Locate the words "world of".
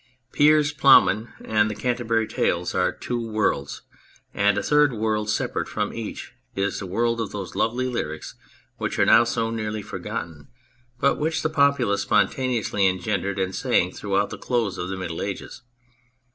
6.87-7.31